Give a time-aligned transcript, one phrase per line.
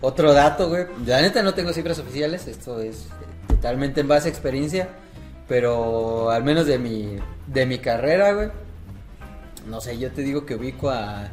[0.00, 0.86] otro dato, güey.
[1.06, 3.06] La neta no tengo cifras oficiales, esto es
[3.48, 4.88] totalmente en base a experiencia,
[5.48, 8.48] pero al menos de mi, de mi carrera, güey.
[9.66, 11.28] No sé, yo te digo que ubico a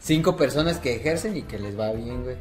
[0.00, 2.36] cinco personas que ejercen y que les va bien, güey.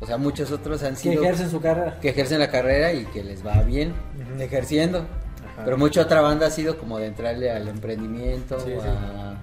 [0.00, 1.22] O sea, muchos otros han Que sido...
[1.22, 1.98] ejercen su carrera.
[2.00, 3.94] que ejercen la carrera y que les va bien
[4.38, 4.98] ejerciendo.
[4.98, 5.62] Ajá.
[5.64, 8.86] Pero mucha otra banda ha sido como de entrarle al emprendimiento Sí, o, sí.
[8.88, 9.40] A,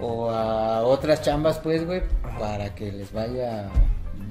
[0.00, 2.38] o a otras chambas, pues, güey, Ajá.
[2.38, 3.68] para que les vaya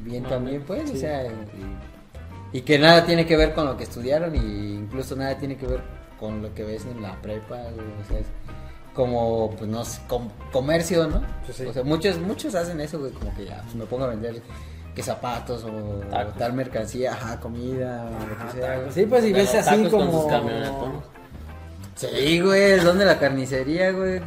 [0.06, 3.84] bien también, pues, o sea, y, y que nada tiene que ver con lo que
[3.84, 5.82] estudiaron y incluso nada tiene que ver
[6.20, 8.27] con lo que ves en la prepa, o sea, es
[8.94, 11.22] como, pues, no sé, com- comercio, ¿no?
[11.46, 11.66] Pues sí.
[11.66, 14.41] O sea, muchos, muchos hacen eso, güey, como que ya, pues, me pongo a vender
[14.96, 16.35] que zapatos o Tacos.
[16.38, 18.77] tal mercancía, ajá, comida, o lo que sea.
[18.80, 18.91] güey.
[18.94, 21.04] Sí, pues y De ves así tacos como.
[21.96, 24.22] Sí, güey, ¿dónde la carnicería, güey?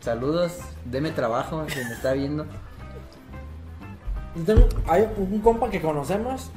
[0.00, 0.52] Saludos,
[0.84, 2.46] deme trabajo, si me está viendo.
[4.34, 6.50] Yo tengo- hay un compa que conocemos.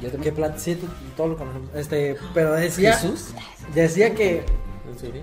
[0.00, 0.78] Yo Que plat- sí,
[1.16, 1.70] todos lo conocemos.
[1.74, 2.94] Este, pero decía.
[2.94, 3.32] Jesús.
[3.74, 4.44] Decía que.
[4.90, 5.22] ¿En serio?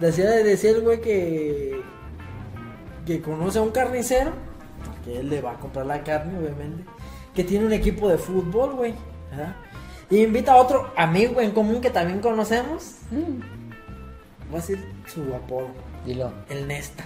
[0.00, 1.82] Decía, decía el güey que.
[3.06, 4.32] Que conoce a un carnicero.
[5.04, 6.84] Que él le va a comprar la carne, obviamente.
[7.34, 8.94] Que tiene un equipo de fútbol, güey.
[9.30, 9.54] ¿verdad?
[10.10, 12.96] Y invita a otro amigo en común que también conocemos.
[13.10, 15.68] Voy a decir su apodo.
[16.06, 16.32] Dilo.
[16.48, 17.04] El Nesta.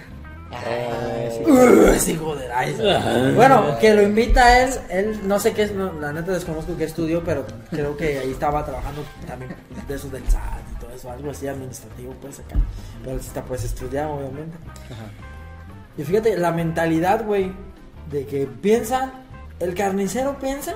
[0.51, 1.43] Ay, sí.
[1.49, 6.31] Uh, Bueno, que lo invita a él, él no sé qué es, no, la neta
[6.31, 9.55] desconozco qué estudió, pero creo que ahí estaba trabajando también
[9.87, 12.55] de esos del SAT y todo eso, algo así administrativo pues acá.
[13.01, 14.57] Pero él está pues estudiado obviamente.
[14.91, 15.05] Ajá.
[15.97, 17.51] Y fíjate, la mentalidad, güey,
[18.11, 19.11] de que piensan,
[19.59, 20.73] el carnicero piensa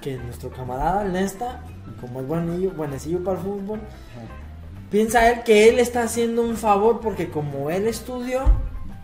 [0.00, 1.62] que nuestro camarada, Nesta,
[2.00, 3.80] como es buenillo, buenecillo para el fútbol,
[4.94, 8.44] piensa él que él está haciendo un favor porque como él estudió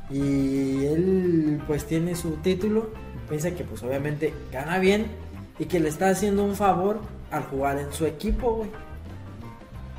[0.08, 2.90] y él pues tiene su título,
[3.28, 5.08] piensa que pues obviamente gana bien
[5.58, 7.00] y que le está haciendo un favor
[7.32, 8.70] al jugar en su equipo, güey.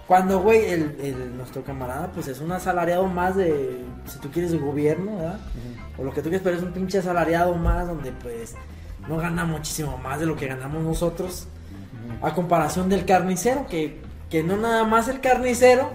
[0.08, 4.52] Cuando, güey, el, el- nuestro camarada pues es un asalariado más de, si tú quieres,
[4.54, 5.40] de gobierno, ¿verdad?
[5.98, 8.56] O lo que tú quieres, pero es un pinche asalariado más donde pues
[9.10, 11.48] no gana muchísimo más de lo que ganamos nosotros.
[12.22, 14.00] A comparación del carnicero, que,
[14.32, 15.92] que no nada más el carnicero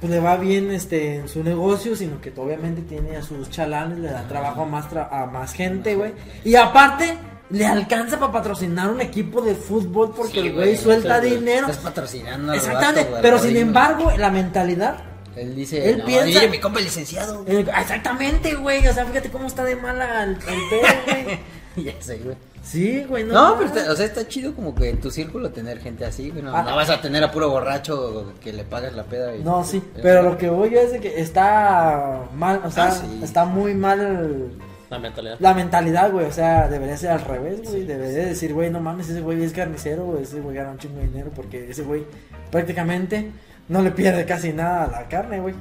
[0.00, 3.98] pues le va bien este en su negocio, sino que obviamente tiene a sus chalanes,
[3.98, 6.12] le da trabajo a más, tra- a más gente, güey.
[6.44, 7.16] Y aparte,
[7.50, 11.68] le alcanza para patrocinar un equipo de fútbol porque Sí, el güey suelta dinero.
[11.68, 14.96] Estás patrocinando Exactamente, vato, pero sin embargo, la mentalidad
[15.36, 17.42] Él dice, Él no, piensa- mire, mi compa el licenciado.
[17.46, 18.86] eh, exactamente, güey.
[18.86, 21.38] O sea, fíjate cómo está de mala el, el pedo, güey.
[21.82, 22.36] ya sé, güey.
[22.62, 23.34] Sí, güey, no.
[23.34, 26.30] No, pero está- o sea, está chido como que en tu círculo tener gente así,
[26.30, 26.42] güey.
[26.42, 26.62] No, Ah.
[26.62, 29.36] no vas a tener a puro borracho que le pagas la peda.
[29.36, 32.86] y- No, sí, pero lo que voy yo es de que está mal, o sea,
[32.86, 33.20] Ah, sí.
[33.22, 34.52] está muy mal
[34.90, 35.36] La mentalidad.
[35.40, 38.80] la mentalidad, güey, o sea, debería ser al revés, güey, debería de decir, güey, no
[38.80, 41.82] mames, ese güey es carnicero, güey, ese güey gana un chingo de dinero porque ese
[41.82, 42.04] güey
[42.50, 43.30] prácticamente
[43.68, 45.54] no le pierde casi nada a la carne, güey.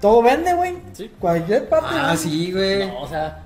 [0.00, 0.76] Todo vende, güey.
[0.92, 1.10] Sí.
[1.20, 1.86] Cualquier parte.
[1.92, 2.16] Ah, güey.
[2.18, 2.88] sí, güey.
[2.88, 3.44] No, o sea.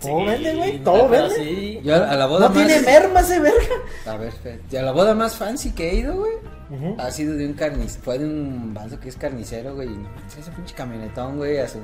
[0.00, 1.34] Todo vende, güey, no, todo vende.
[1.34, 1.80] Sí.
[1.82, 2.66] Yo a la boda No más...
[2.66, 3.74] tiene merma ese verga.
[4.06, 4.78] A ver, espérate.
[4.78, 6.32] A la boda más fancy que he ido, güey.
[6.70, 6.96] Ujú.
[7.00, 9.88] Ha sido de un carnicero, fue de un vaso que es carnicero, güey.
[9.88, 10.08] y no,
[10.38, 11.78] ese pinche camionetón, güey, a su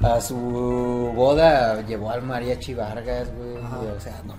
[0.00, 0.36] a su
[1.16, 3.56] boda llevó al mariachi Vargas, güey.
[3.96, 4.34] O sea, no.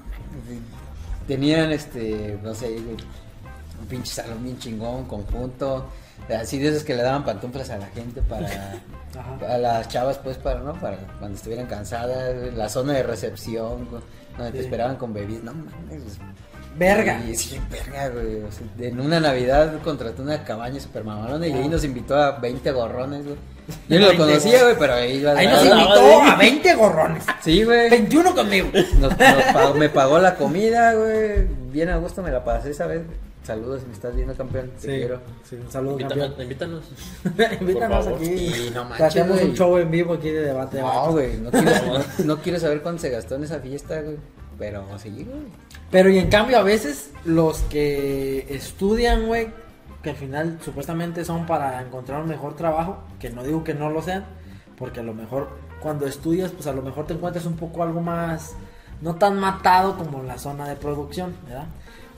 [1.27, 2.95] Tenían este, no sé, güey,
[3.81, 5.85] un pinche salón bien chingón, conjunto.
[6.39, 8.45] Así de esos que le daban pantuflas a la gente para
[9.19, 9.53] Ajá.
[9.53, 13.87] a las chavas pues para no para cuando estuvieran cansadas, la zona de recepción,
[14.37, 14.63] donde te Sí.
[14.65, 16.03] esperaban con bebidas, no mames.
[16.77, 17.19] Verga.
[17.25, 18.43] Sí, sí, verga, güey.
[18.43, 22.33] O sea, en una Navidad contrató una cabaña super mamalona y ahí nos invitó a
[22.39, 23.35] 20 gorrones, güey.
[23.89, 27.23] Yo no lo 20 conocía, güey, pero ahí iba Ahí nos invitó a 20 gorrones.
[27.41, 27.89] Sí, güey.
[27.89, 28.69] 21 conmigo.
[28.99, 31.47] Nos- nos pagó- me pagó la comida, güey.
[31.71, 33.03] Bien a gusto me la pasé esa vez.
[33.05, 33.17] güey.
[33.43, 34.71] Saludos, si me estás viendo, campeón.
[34.79, 35.21] Te quiero.
[35.43, 36.41] Sí, un saludo, Invítanos, campeón.
[36.43, 36.83] invítanos.
[38.15, 38.69] Aquí.
[38.73, 39.49] No manches, hacemos güey.
[39.49, 40.79] un show en vivo aquí de debate.
[40.81, 41.71] No, güey, no quiero,
[42.19, 44.17] no, no quiero saber cuánto se gastó en esa fiesta, güey.
[44.57, 45.41] Pero sí, güey.
[45.89, 49.47] Pero y en cambio a veces los que estudian, güey,
[50.03, 53.89] que al final supuestamente son para encontrar un mejor trabajo, que no digo que no
[53.89, 54.25] lo sean,
[54.77, 55.49] porque a lo mejor
[55.79, 58.53] cuando estudias, pues a lo mejor te encuentras un poco algo más,
[59.01, 61.65] no tan matado como la zona de producción, ¿verdad?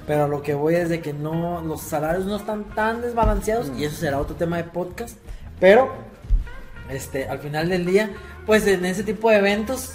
[0.08, 3.86] Pero lo que voy es de que no, los salarios no están tan desbalanceados y
[3.86, 5.18] eso será otro tema de podcast,
[5.60, 5.92] pero
[6.90, 8.12] este, al final del día,
[8.46, 9.94] pues en ese tipo de eventos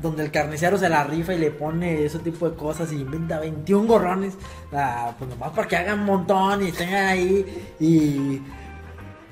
[0.00, 3.38] donde el carnicero se la rifa y le pone ese tipo de cosas y inventa
[3.38, 4.34] 21 gorrones,
[4.72, 8.40] ah, pues nomás para que hagan un montón y estén ahí y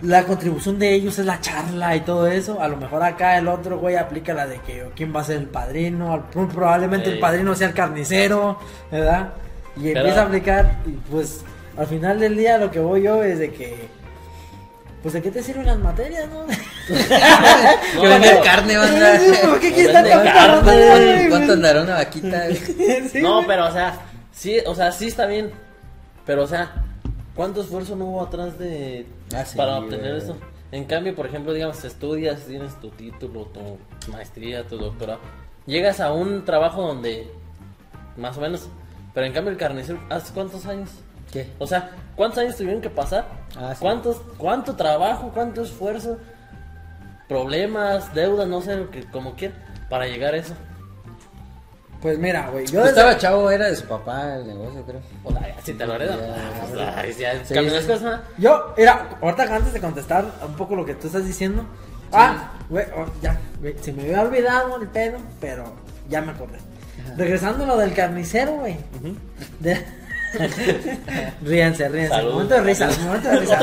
[0.02, 2.60] la contribución de ellos es la charla y todo eso.
[2.60, 5.38] A lo mejor acá el otro güey aplica la de que quién va a ser
[5.38, 6.24] el padrino.
[6.30, 8.58] Probablemente el padrino sea el carnicero,
[8.90, 9.32] ¿verdad?
[9.78, 10.76] Y Pero- empieza a aplicar.
[10.86, 11.40] Y pues
[11.76, 13.88] al final del día lo que voy yo es de que.
[15.02, 16.40] Pues de qué te sirven las materias, ¿no?
[16.44, 19.20] No, que vender carne, banda.
[19.42, 21.26] ¿Por qué quieres tanta carne?
[21.28, 22.46] ¿Cuánto andará una vaquita?
[23.12, 24.00] Sí, No, pero o sea,
[24.32, 25.52] sí, o sea, sí está bien.
[26.26, 26.72] Pero o sea,
[27.36, 30.36] ¿cuánto esfuerzo no hubo atrás de Ah, sí, para obtener eso?
[30.72, 33.78] En cambio, por ejemplo, digamos, estudias, tienes tu título, tu
[34.10, 35.20] maestría, tu doctorado.
[35.66, 37.30] Llegas a un trabajo donde
[38.16, 38.68] más o menos,
[39.18, 40.90] pero en cambio el carnicero, ¿hace cuántos años?
[41.32, 41.52] ¿Qué?
[41.58, 43.26] O sea, ¿cuántos años tuvieron que pasar?
[43.56, 43.80] Ah, sí.
[43.80, 46.18] ¿Cuántos, ¿Cuánto trabajo, cuánto esfuerzo,
[47.26, 49.58] problemas, deudas, no sé, lo que como quieran,
[49.90, 50.54] para llegar a eso?
[52.00, 52.64] Pues mira, güey.
[52.66, 55.00] Yo desde- estaba chavo, era de su papá el negocio, creo.
[55.24, 56.70] O sea, si te lo heredan, pues.
[58.38, 61.64] Yo, mira, ahorita antes de contestar un poco lo que tú estás diciendo.
[62.12, 65.64] Ah, güey, oh, ya, güey, se me había olvidado el pedo, pero
[66.08, 66.58] ya me acordé.
[67.16, 68.76] Regresando a lo del carnicero, güey.
[69.60, 69.84] De-
[71.42, 72.14] ríanse, ríanse.
[72.14, 72.32] Salud.
[72.32, 73.58] Momento de risas, momento de risas.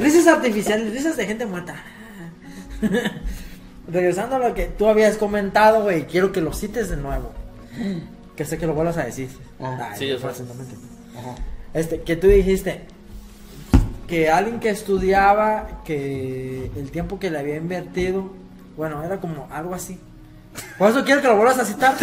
[0.00, 1.74] Risas- artificiales, risas de gente muerta.
[3.90, 7.32] Regresando a lo que tú habías comentado, güey, quiero que lo cites de nuevo.
[8.36, 9.28] Que sé que lo vuelvas a decir.
[9.60, 10.18] Ah, Ay, sí, yo.
[11.74, 12.82] Este, que tú dijiste
[14.06, 18.30] que alguien que estudiaba, que el tiempo que le había invertido,
[18.76, 19.98] bueno, era como algo así.
[20.78, 21.94] Por eso quiero que lo vuelvas a citar.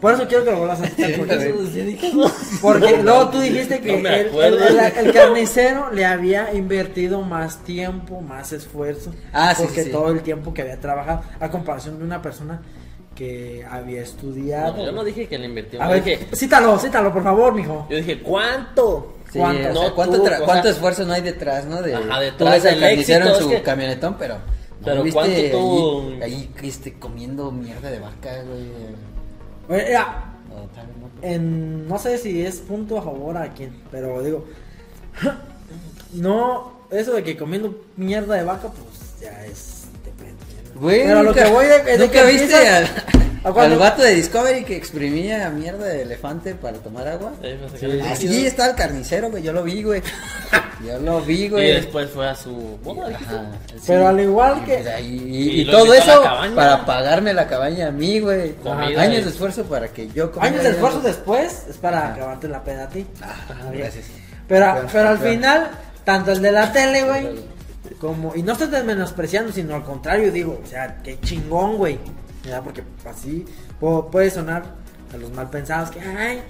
[0.00, 1.10] Por eso quiero que lo vuelvas a citar.
[1.16, 2.12] Porque,
[2.60, 7.22] porque luego tú dijiste que No me el, el- el- el carnicero le había invertido
[7.22, 9.14] más tiempo, más esfuerzo.
[9.32, 9.92] Ah, sí, Porque sí, sí.
[9.92, 12.60] todo el tiempo que había trabajado, a comparación de una persona
[13.14, 14.76] que había estudiado.
[14.76, 15.80] No, yo no dije que le invirtió.
[15.82, 17.86] A ver, dije, cítalo, cítalo, por favor, mijo.
[17.88, 19.14] yo dije, ¿cuánto?
[19.32, 19.70] Sí, ¿Cuánto?
[19.70, 21.80] o sea, No, ¿cuánto, tú, cuánto esfuerzo no hay detrás, no?
[21.82, 24.16] De, Ajá, de tú todo ves al el carnicero éxito, en su es que- camionetón,
[24.18, 24.36] pero...
[24.84, 29.82] Pero ¿viste ¿cuánto tú- Ahí, ahí este, comiendo mierda de vaca, güey.
[29.84, 30.66] Mira, No, no.
[31.22, 34.44] en, no sé si es punto a favor a quién, pero digo,
[36.14, 40.36] no, eso de que comiendo mierda de vaca, pues ya es depende.
[40.74, 40.80] ¿no?
[40.80, 42.54] Güey, pero lo que voy de, de ¿Nunca que viste.
[43.54, 47.32] al vato de Discovery que exprimía mierda de elefante para tomar agua?
[47.78, 48.00] Sí.
[48.10, 50.02] Así está el carnicero, güey, yo lo vi, güey.
[50.84, 51.72] Yo lo vi, Y güey.
[51.74, 53.08] después fue a su boda.
[53.14, 53.74] Ajá, sí.
[53.86, 56.22] Pero al igual Y, que- Y y, y todo eso
[56.54, 58.52] para pagarme la cabaña a mí, güey.
[58.56, 61.98] Comida Años y- de esfuerzo para que yo comiera Años de esfuerzo después es para
[61.98, 62.14] Ajá.
[62.14, 63.06] acabarte la peda a ti.
[63.22, 63.34] Ah,
[63.70, 63.82] bien.
[63.84, 64.04] gracias.
[64.48, 65.70] Pero, Pero- pero al final,
[66.04, 67.28] tanto el de la tele, güey,
[68.00, 71.98] como, y no estoy menospreciando, sino al contrario, digo, o sea, qué chingón, güey.
[72.46, 72.62] ¿Verdad?
[72.64, 73.44] Porque así
[73.80, 74.64] pu- puede sonar
[75.12, 76.40] a los mal pensados que, ay,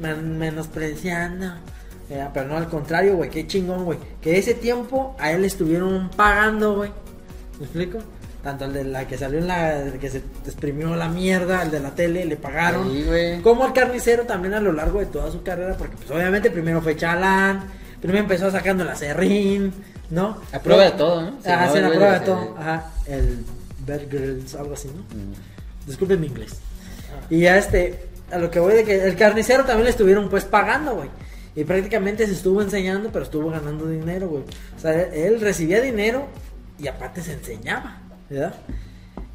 [0.00, 1.46] men- menospreciando.
[2.08, 2.30] ¿verdad?
[2.34, 3.98] Pero no, al contrario, güey, qué chingón, güey.
[4.20, 6.90] Que ese tiempo a él le estuvieron pagando, güey.
[7.58, 7.98] ¿Me explico?
[8.42, 9.78] Tanto el de la que salió en la.
[9.82, 12.90] el que se exprimió la mierda, el de la tele, le pagaron.
[12.90, 13.42] Sí, güey.
[13.42, 16.80] Como el carnicero también a lo largo de toda su carrera, porque pues obviamente primero
[16.80, 17.64] fue chalán,
[18.00, 19.74] primero empezó sacando la serrín,
[20.10, 20.38] ¿no?
[20.52, 21.42] A prueba de todo, ¿no?
[21.42, 22.54] Se Ajá, sí, a prueba de todo.
[22.58, 23.44] Ajá, el
[23.88, 25.02] Bear Grylls, algo así, ¿no?
[25.02, 25.34] Mm.
[25.86, 26.56] Disculpen mi inglés.
[27.30, 30.44] Y ya este, a lo que voy de que el carnicero también le estuvieron pues
[30.44, 31.08] pagando, güey.
[31.56, 34.44] Y prácticamente se estuvo enseñando, pero estuvo ganando dinero, güey.
[34.76, 36.28] O sea, él recibía dinero
[36.78, 38.00] y aparte se enseñaba,
[38.30, 38.54] ¿verdad?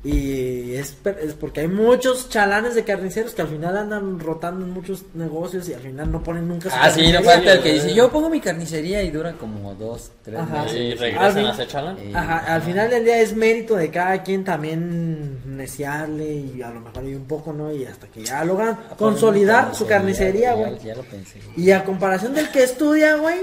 [0.05, 4.65] Y es, per- es porque hay muchos chalanes de carniceros que al final andan rotando
[4.65, 7.62] en muchos negocios y al final no ponen nunca su Ah, sí, no falta el
[7.63, 10.63] que dice, yo pongo mi carnicería y dura como dos, tres Ajá.
[10.63, 10.77] meses.
[10.77, 11.98] Y Al regresan a hacer chalán.
[12.13, 16.81] Ajá, al final del día es mérito de cada quien también neciarle y a lo
[16.81, 17.74] mejor hay un poco, ¿no?
[17.74, 20.79] Y hasta que ya logran consolidar su carnicería, ya- güey.
[20.83, 21.39] Ya, lo pensé.
[21.55, 23.39] Y a comparación del que estudia, güey,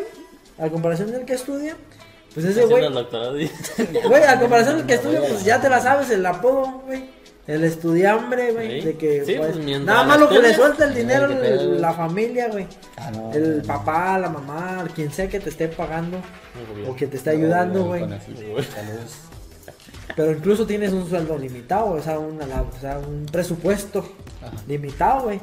[0.58, 1.74] a comparación del que estudia,
[2.34, 2.84] pues ese güey,
[4.08, 7.18] güey, a comparación del que estudia, pues ya te la sabes, el apodo, güey.
[7.46, 8.86] El estudiambre, güey, Sí.
[8.86, 11.60] de que Sí, pues, pues, nada más lo que le suelta el dinero qué pedo,
[11.74, 12.66] el- la familia, güey.
[12.96, 13.64] Ah, no, El no.
[13.64, 16.18] papá, la mamá, quien sea que te esté pagando
[16.86, 18.04] o que te esté ayudando, güey.
[20.16, 24.00] Pero incluso tienes un sueldo limitado, o sea, una, la- o sea, un presupuesto
[24.42, 24.52] Ajá.
[24.68, 25.40] limitado, güey.